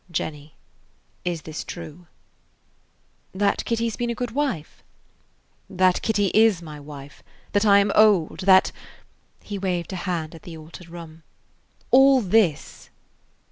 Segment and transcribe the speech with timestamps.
[0.09, 0.55] "Jenny,
[1.23, 2.07] is this true?"
[3.35, 4.81] "That Kitty 's been a good wife?"
[5.69, 10.57] "That Kitty is my wife, that I am old, that"–he waved a hand at the
[10.57, 12.89] altered room–"all this."